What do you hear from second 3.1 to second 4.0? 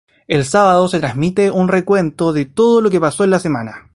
en la semana.